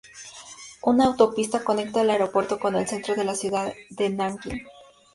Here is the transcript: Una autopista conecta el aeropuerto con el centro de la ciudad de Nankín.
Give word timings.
Una 0.81 1.05
autopista 1.05 1.63
conecta 1.63 2.01
el 2.01 2.09
aeropuerto 2.09 2.57
con 2.57 2.75
el 2.75 2.87
centro 2.87 3.13
de 3.13 3.23
la 3.23 3.35
ciudad 3.35 3.71
de 3.91 4.09
Nankín. 4.09 4.61